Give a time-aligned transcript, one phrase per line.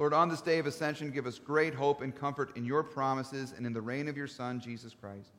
[0.00, 3.52] Lord, on this day of ascension, give us great hope and comfort in your promises
[3.54, 5.34] and in the reign of your Son, Jesus Christ.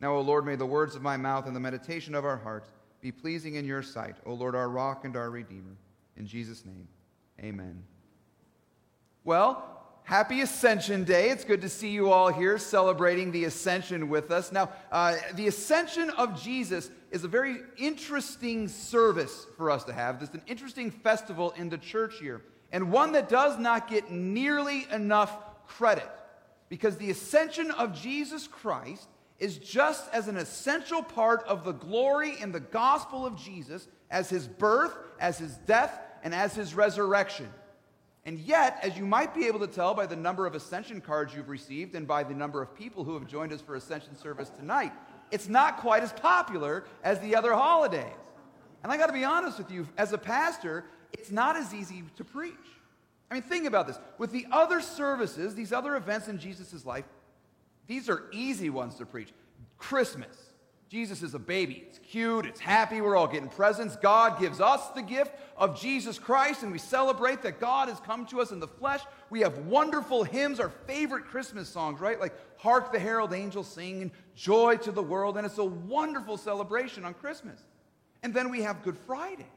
[0.00, 2.72] Now, O Lord, may the words of my mouth and the meditation of our hearts
[3.00, 5.76] be pleasing in your sight, O Lord, our rock and our redeemer.
[6.16, 6.88] In Jesus' name,
[7.40, 7.84] amen.
[9.22, 9.64] Well,
[10.02, 11.30] happy Ascension Day.
[11.30, 14.50] It's good to see you all here celebrating the Ascension with us.
[14.50, 20.20] Now, uh, the Ascension of Jesus is a very interesting service for us to have.
[20.20, 22.42] It's an interesting festival in the church here,
[22.74, 25.32] and one that does not get nearly enough
[25.68, 26.10] credit
[26.68, 32.34] because the Ascension of Jesus Christ is just as an essential part of the glory
[32.40, 37.48] and the gospel of Jesus as his birth, as his death, and as his resurrection.
[38.24, 41.32] And yet, as you might be able to tell by the number of ascension cards
[41.32, 44.50] you've received and by the number of people who have joined us for ascension service
[44.50, 44.92] tonight,
[45.30, 48.02] it's not quite as popular as the other holidays.
[48.82, 52.02] And I got to be honest with you, as a pastor, it's not as easy
[52.16, 52.52] to preach.
[53.30, 53.98] I mean, think about this.
[54.18, 57.04] With the other services, these other events in Jesus' life,
[57.86, 59.32] these are easy ones to preach.
[59.78, 60.36] Christmas.
[60.90, 61.84] Jesus is a baby.
[61.88, 62.46] It's cute.
[62.46, 63.00] It's happy.
[63.00, 63.96] We're all getting presents.
[63.96, 68.26] God gives us the gift of Jesus Christ, and we celebrate that God has come
[68.26, 69.00] to us in the flesh.
[69.30, 72.20] We have wonderful hymns, our favorite Christmas songs, right?
[72.20, 75.36] Like Hark the Herald Angels Sing and Joy to the World.
[75.36, 77.60] And it's a wonderful celebration on Christmas.
[78.22, 79.48] And then we have Good Friday.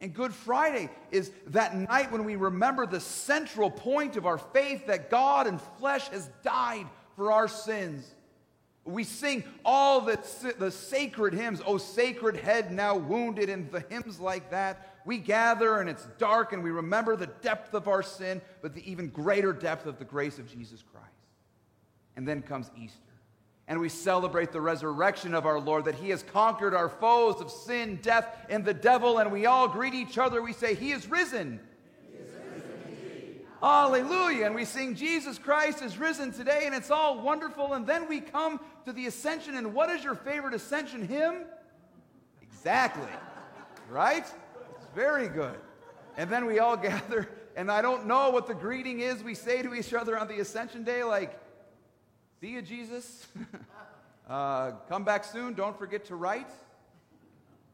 [0.00, 4.86] And Good Friday is that night when we remember the central point of our faith
[4.88, 8.14] that God in flesh has died for our sins.
[8.84, 10.18] We sing all the,
[10.58, 14.96] the sacred hymns, O sacred head now wounded, and the hymns like that.
[15.04, 18.88] We gather and it's dark and we remember the depth of our sin, but the
[18.88, 21.06] even greater depth of the grace of Jesus Christ.
[22.16, 23.05] And then comes Easter.
[23.68, 27.50] And we celebrate the resurrection of our Lord, that He has conquered our foes of
[27.50, 29.18] sin, death, and the devil.
[29.18, 30.40] And we all greet each other.
[30.40, 31.60] We say, He is risen.
[33.60, 34.46] Hallelujah.
[34.46, 37.72] And we sing, Jesus Christ is risen today, and it's all wonderful.
[37.72, 39.56] And then we come to the ascension.
[39.56, 41.46] And what is your favorite ascension hymn?
[42.42, 43.08] Exactly.
[43.90, 44.24] Right?
[44.76, 45.56] It's very good.
[46.16, 49.62] And then we all gather, and I don't know what the greeting is we say
[49.62, 51.40] to each other on the ascension day, like,
[52.40, 53.26] see you, Jesus.
[54.28, 55.54] uh, come back soon.
[55.54, 56.50] Don't forget to write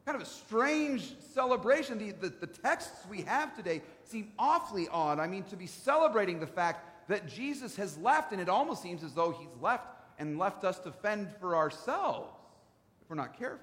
[0.05, 1.97] kind of a strange celebration.
[1.97, 5.19] The, the, the, texts we have today seem awfully odd.
[5.19, 9.03] I mean, to be celebrating the fact that Jesus has left, and it almost seems
[9.03, 9.87] as though he's left
[10.19, 12.29] and left us to fend for ourselves
[13.01, 13.59] if we're not careful.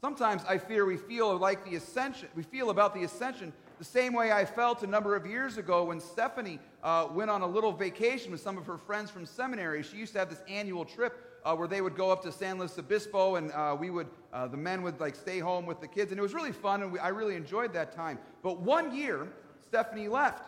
[0.00, 4.12] Sometimes I fear we feel like the ascension, we feel about the ascension the same
[4.12, 7.72] way I felt a number of years ago when Stephanie uh, went on a little
[7.72, 9.82] vacation with some of her friends from seminary.
[9.82, 12.58] She used to have this annual trip uh, where they would go up to San
[12.58, 15.86] Luis Obispo and uh, we would, uh, the men would like stay home with the
[15.86, 16.10] kids.
[16.10, 18.18] And it was really fun and we, I really enjoyed that time.
[18.42, 19.28] But one year,
[19.66, 20.44] Stephanie left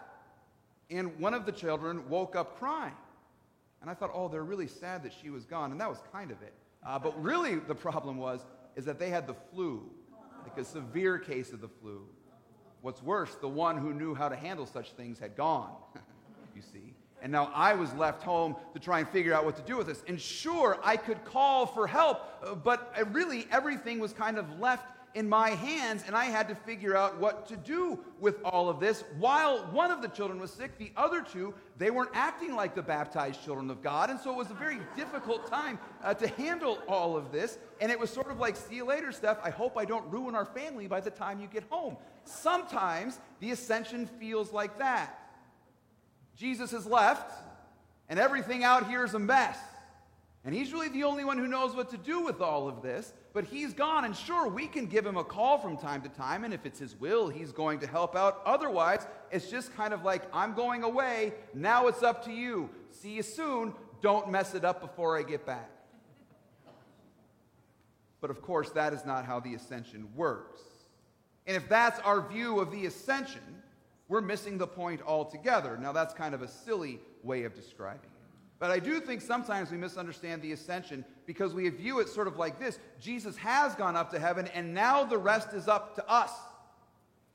[0.90, 2.94] and one of the children woke up crying.
[3.80, 5.70] And I thought, oh, they're really sad that she was gone.
[5.70, 6.54] And that was kind of it.
[6.84, 9.88] Uh, but really, the problem was, is that they had the flu,
[10.44, 12.06] like a severe case of the flu.
[12.82, 15.72] What's worse, the one who knew how to handle such things had gone,
[16.56, 16.94] you see.
[17.20, 19.88] And now I was left home to try and figure out what to do with
[19.88, 20.04] this.
[20.06, 24.60] And sure, I could call for help, uh, but uh, really everything was kind of
[24.60, 28.68] left in my hands, and I had to figure out what to do with all
[28.68, 29.04] of this.
[29.18, 32.82] While one of the children was sick, the other two, they weren't acting like the
[32.82, 34.10] baptized children of God.
[34.10, 37.58] And so it was a very difficult time uh, to handle all of this.
[37.80, 39.38] And it was sort of like, see you later, Steph.
[39.42, 41.96] I hope I don't ruin our family by the time you get home.
[42.24, 45.18] Sometimes the ascension feels like that.
[46.36, 47.32] Jesus has left,
[48.08, 49.58] and everything out here is a mess.
[50.44, 53.12] And he's really the only one who knows what to do with all of this,
[53.38, 54.04] but he's gone.
[54.04, 56.80] And sure, we can give him a call from time to time, and if it's
[56.80, 58.42] his will, he's going to help out.
[58.44, 61.34] Otherwise, it's just kind of like, I'm going away.
[61.54, 62.68] Now it's up to you.
[62.90, 63.74] See you soon.
[64.02, 65.70] Don't mess it up before I get back.
[68.20, 70.60] But of course, that is not how the ascension works.
[71.46, 73.62] And if that's our view of the ascension,
[74.08, 75.78] we're missing the point altogether.
[75.80, 78.17] Now, that's kind of a silly way of describing it.
[78.58, 82.36] But I do think sometimes we misunderstand the ascension because we view it sort of
[82.36, 86.10] like this Jesus has gone up to heaven, and now the rest is up to
[86.10, 86.32] us.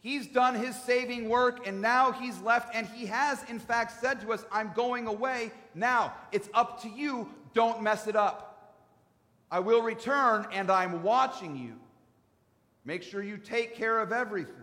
[0.01, 4.19] He's done his saving work, and now he's left, and he has, in fact, said
[4.21, 5.53] to us, I'm going away.
[5.73, 7.29] Now, it's up to you.
[7.53, 8.75] Don't mess it up.
[9.49, 11.75] I will return, and I'm watching you.
[12.83, 14.55] Make sure you take care of everything.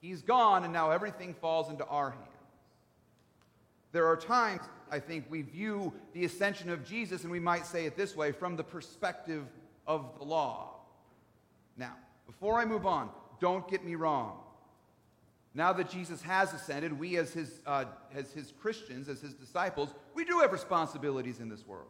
[0.00, 2.35] He's gone, and now everything falls into our hands.
[3.96, 4.60] There are times,
[4.90, 8.30] I think, we view the ascension of Jesus, and we might say it this way
[8.30, 9.46] from the perspective
[9.86, 10.80] of the law.
[11.78, 11.94] Now,
[12.26, 13.08] before I move on,
[13.40, 14.38] don't get me wrong.
[15.54, 19.94] Now that Jesus has ascended, we as his, uh, as his Christians, as his disciples,
[20.12, 21.88] we do have responsibilities in this world.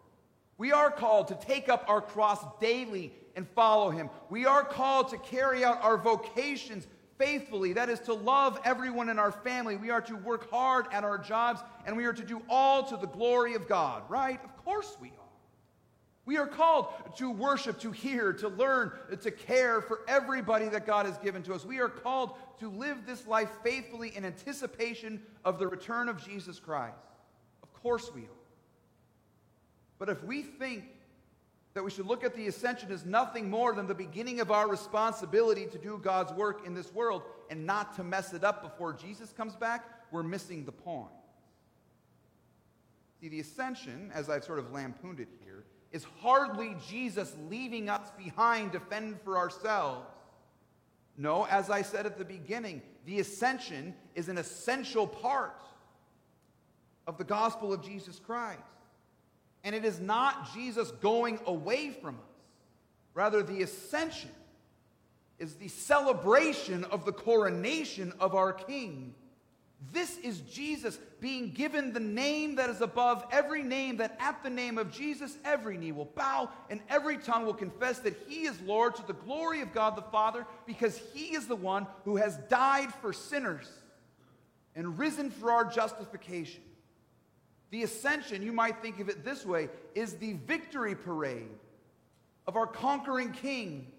[0.58, 4.10] We are called to take up our cross daily and follow him.
[4.30, 6.86] We are called to carry out our vocations
[7.18, 7.72] faithfully.
[7.72, 9.76] That is to love everyone in our family.
[9.76, 12.96] We are to work hard at our jobs, and we are to do all to
[12.96, 14.42] the glory of God, right?
[14.44, 15.14] Of course we are.
[16.24, 18.90] We are called to worship, to hear, to learn,
[19.20, 21.64] to care for everybody that God has given to us.
[21.64, 26.58] We are called to live this life faithfully in anticipation of the return of Jesus
[26.58, 26.96] Christ.
[27.62, 28.40] Of course we are.
[29.98, 30.84] But if we think
[31.76, 34.66] that we should look at the ascension as nothing more than the beginning of our
[34.66, 37.20] responsibility to do God's work in this world
[37.50, 41.10] and not to mess it up before Jesus comes back, we're missing the point.
[43.20, 48.10] See, the ascension, as I've sort of lampooned it here, is hardly Jesus leaving us
[48.16, 50.08] behind to fend for ourselves.
[51.18, 55.60] No, as I said at the beginning, the ascension is an essential part
[57.06, 58.62] of the gospel of Jesus Christ.
[59.66, 62.20] And it is not Jesus going away from us.
[63.14, 64.30] Rather, the ascension
[65.40, 69.12] is the celebration of the coronation of our King.
[69.92, 74.50] This is Jesus being given the name that is above every name, that at the
[74.50, 78.60] name of Jesus, every knee will bow and every tongue will confess that He is
[78.60, 82.36] Lord to the glory of God the Father, because He is the one who has
[82.48, 83.68] died for sinners
[84.76, 86.62] and risen for our justification.
[87.70, 91.48] The ascension, you might think of it this way, is the victory parade
[92.46, 93.90] of our conquering king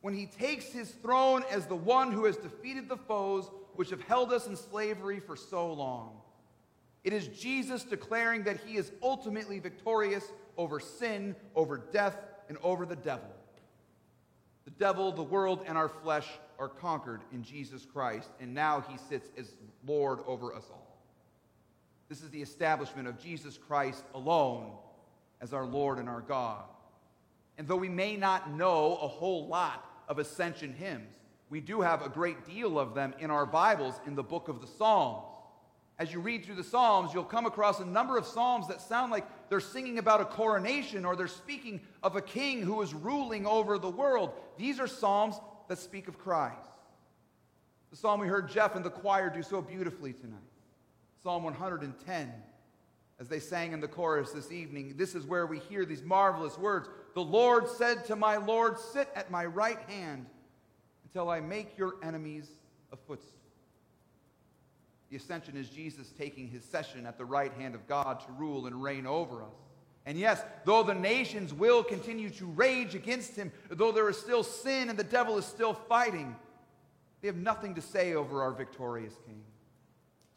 [0.00, 4.02] when he takes his throne as the one who has defeated the foes which have
[4.02, 6.20] held us in slavery for so long.
[7.04, 10.24] It is Jesus declaring that he is ultimately victorious
[10.56, 12.16] over sin, over death,
[12.48, 13.28] and over the devil.
[14.64, 16.26] The devil, the world, and our flesh
[16.58, 19.54] are conquered in Jesus Christ, and now he sits as
[19.86, 20.85] Lord over us all.
[22.08, 24.72] This is the establishment of Jesus Christ alone
[25.40, 26.64] as our Lord and our God.
[27.58, 31.14] And though we may not know a whole lot of ascension hymns,
[31.48, 34.60] we do have a great deal of them in our Bibles in the book of
[34.60, 35.26] the Psalms.
[35.98, 39.10] As you read through the Psalms, you'll come across a number of Psalms that sound
[39.10, 43.46] like they're singing about a coronation or they're speaking of a king who is ruling
[43.46, 44.32] over the world.
[44.58, 45.36] These are Psalms
[45.68, 46.68] that speak of Christ.
[47.90, 50.40] The psalm we heard Jeff and the choir do so beautifully tonight.
[51.26, 52.32] Psalm 110,
[53.18, 56.56] as they sang in the chorus this evening, this is where we hear these marvelous
[56.56, 60.26] words The Lord said to my Lord, Sit at my right hand
[61.02, 62.48] until I make your enemies
[62.92, 63.40] a footstool.
[65.10, 68.68] The ascension is Jesus taking his session at the right hand of God to rule
[68.68, 69.56] and reign over us.
[70.06, 74.44] And yes, though the nations will continue to rage against him, though there is still
[74.44, 76.36] sin and the devil is still fighting,
[77.20, 79.42] they have nothing to say over our victorious King.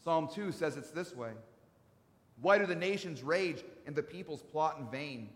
[0.03, 1.31] Psalm 2 says it's this way
[2.41, 5.29] Why do the nations rage and the peoples plot in vain?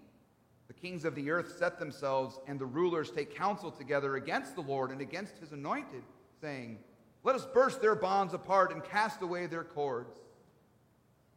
[0.67, 4.61] The kings of the earth set themselves, and the rulers take counsel together against the
[4.61, 6.03] Lord and against his anointed,
[6.39, 6.79] saying,
[7.23, 10.15] Let us burst their bonds apart and cast away their cords.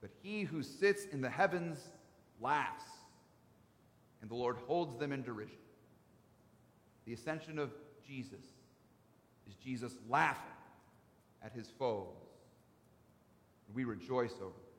[0.01, 1.79] But he who sits in the heavens
[2.41, 2.85] laughs,
[4.21, 5.59] and the Lord holds them in derision.
[7.07, 7.73] The ascension of
[8.07, 8.45] Jesus
[9.49, 10.43] is Jesus laughing
[11.45, 12.26] at his foes.
[13.75, 14.77] We rejoice over this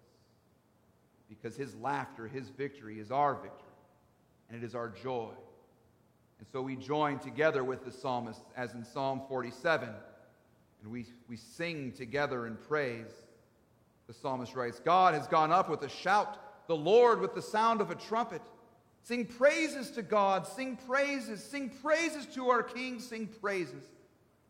[1.29, 3.74] because his laughter, his victory is our victory,
[4.50, 5.32] and it is our joy.
[6.39, 9.89] And so we join together with the psalmist, as in Psalm 47,
[10.82, 13.12] and we, we sing together in praise.
[14.08, 17.82] The psalmist writes God has gone up with a shout, the Lord with the sound
[17.82, 18.41] of a trumpet.
[19.03, 23.84] Sing praises to God, sing praises, sing praises to our King, sing praises.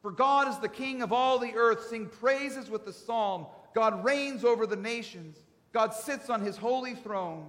[0.01, 3.45] For God is the King of all the earth, sing praises with the psalm.
[3.77, 5.37] God reigns over the nations.
[5.71, 7.47] God sits on his holy throne.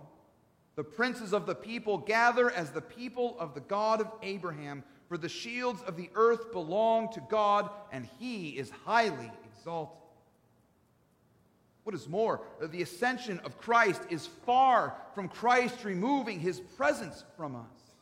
[0.77, 5.17] The princes of the people gather as the people of the God of Abraham, for
[5.17, 9.97] the shields of the earth belong to God, and he is highly exalted.
[11.85, 17.57] What is more, the ascension of Christ is far from Christ removing his presence from
[17.57, 17.95] us.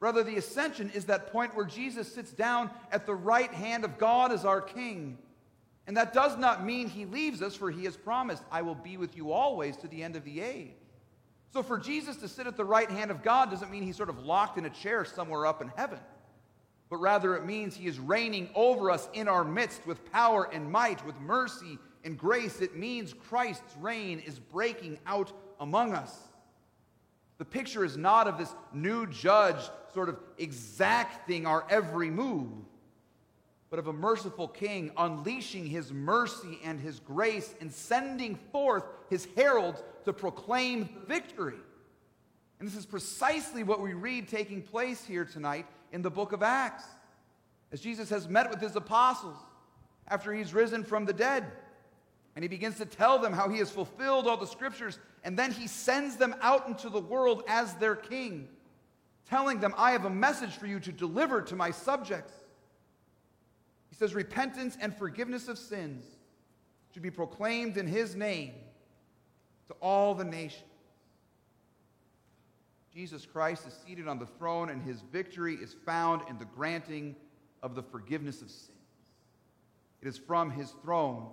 [0.00, 3.98] Rather, the ascension is that point where Jesus sits down at the right hand of
[3.98, 5.18] God as our King.
[5.86, 8.96] And that does not mean he leaves us, for he has promised, I will be
[8.96, 10.74] with you always to the end of the age.
[11.52, 14.08] So for Jesus to sit at the right hand of God doesn't mean he's sort
[14.08, 15.98] of locked in a chair somewhere up in heaven,
[16.88, 20.70] but rather it means he is reigning over us in our midst with power and
[20.70, 22.60] might, with mercy and grace.
[22.60, 26.16] It means Christ's reign is breaking out among us.
[27.38, 32.52] The picture is not of this new judge sort of exacting our every move.
[33.70, 39.28] But of a merciful king unleashing his mercy and his grace and sending forth his
[39.36, 41.54] heralds to proclaim victory.
[42.58, 46.42] And this is precisely what we read taking place here tonight in the book of
[46.42, 46.84] Acts.
[47.72, 49.36] As Jesus has met with his apostles
[50.08, 51.46] after he's risen from the dead.
[52.34, 54.98] And he begins to tell them how he has fulfilled all the scriptures.
[55.22, 58.48] And then he sends them out into the world as their king,
[59.28, 62.32] telling them, I have a message for you to deliver to my subjects.
[63.90, 66.04] He says, Repentance and forgiveness of sins
[66.92, 68.54] should be proclaimed in his name
[69.68, 70.64] to all the nations.
[72.92, 77.14] Jesus Christ is seated on the throne, and his victory is found in the granting
[77.62, 78.78] of the forgiveness of sins.
[80.02, 81.28] It is from his throne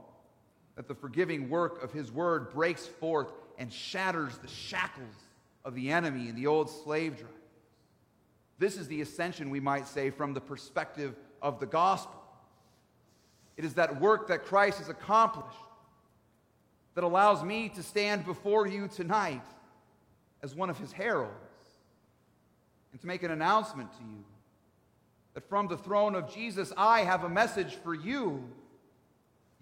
[0.75, 5.15] that the forgiving work of his word breaks forth and shatters the shackles
[5.65, 7.33] of the enemy and the old slave drivers.
[8.59, 12.21] This is the ascension, we might say, from the perspective of the gospel.
[13.57, 15.57] It is that work that Christ has accomplished
[16.93, 19.43] that allows me to stand before you tonight
[20.41, 21.33] as one of his heralds
[22.91, 24.23] and to make an announcement to you
[25.33, 28.43] that from the throne of Jesus, I have a message for you.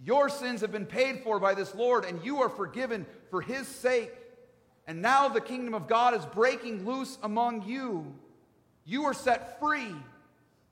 [0.04, 3.68] Your sins have been paid for by this Lord, and you are forgiven for his
[3.68, 4.14] sake.
[4.88, 8.14] And now the kingdom of God is breaking loose among you.
[8.86, 9.94] You are set free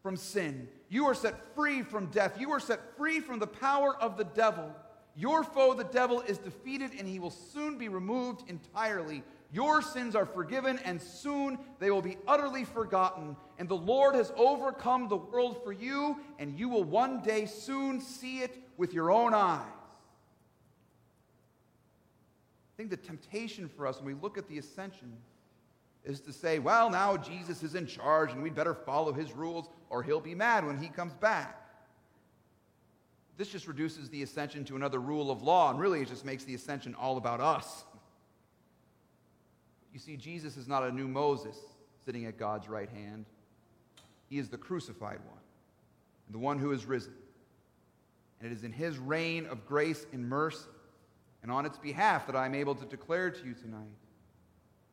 [0.03, 0.67] from sin.
[0.89, 2.39] You are set free from death.
[2.39, 4.75] You are set free from the power of the devil.
[5.15, 9.24] Your foe, the devil, is defeated, and he will soon be removed entirely.
[9.51, 13.38] Your sins are forgiven, and soon they will be utterly forgotten.
[13.60, 18.01] And the Lord has overcome the world for you, and you will one day soon
[18.01, 19.62] see it with your own eyes.
[22.74, 25.13] I think the temptation for us when we look at the ascension
[26.03, 29.69] is to say, well, now Jesus is in charge, and we'd better follow his rules,
[29.93, 31.55] or he'll be mad when he comes back.
[33.38, 36.43] This just reduces the ascension to another rule of law, and really it just makes
[36.45, 37.85] the ascension all about us.
[39.93, 41.55] You see, Jesus is not a new Moses
[42.05, 43.25] sitting at God's right hand.
[44.29, 45.41] He is the crucified one,
[46.31, 47.13] the one who is risen.
[48.41, 50.65] And it is in his reign of grace and mercy,
[51.43, 53.83] and on its behalf, that I am able to declare to you tonight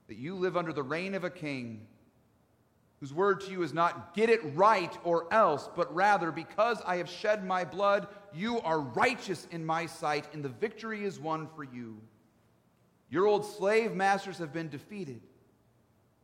[0.08, 1.86] that you live under the reign of a king
[3.00, 6.96] whose word to you is not, get it right or else, but rather, because I
[6.96, 11.48] have shed my blood, you are righteous in my sight, and the victory is won
[11.56, 11.96] for you.
[13.08, 15.22] Your old slave masters have been defeated,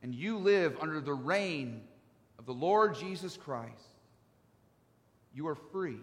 [0.03, 1.81] and you live under the reign
[2.39, 3.73] of the Lord Jesus Christ.
[5.35, 5.99] You are free.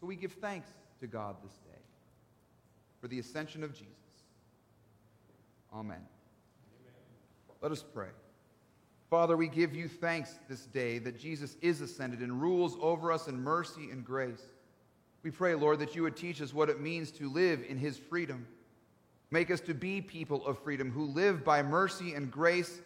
[0.00, 0.68] So we give thanks
[1.00, 1.80] to God this day
[3.00, 3.94] for the ascension of Jesus.
[5.72, 5.96] Amen.
[5.96, 6.04] Amen.
[7.62, 8.08] Let us pray.
[9.10, 13.26] Father, we give you thanks this day that Jesus is ascended and rules over us
[13.26, 14.42] in mercy and grace.
[15.22, 17.98] We pray, Lord, that you would teach us what it means to live in his
[17.98, 18.46] freedom
[19.30, 22.80] Make us to be people of freedom who live by mercy and grace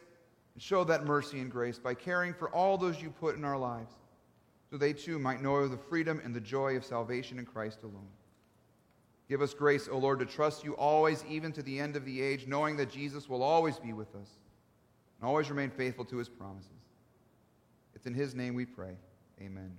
[0.54, 3.58] and show that mercy and grace by caring for all those you put in our
[3.58, 3.94] lives
[4.70, 8.08] so they too might know the freedom and the joy of salvation in Christ alone.
[9.26, 12.20] Give us grace, O Lord, to trust you always, even to the end of the
[12.20, 14.28] age, knowing that Jesus will always be with us
[15.20, 16.70] and always remain faithful to his promises.
[17.94, 18.96] It's in his name we pray.
[19.40, 19.76] Amen.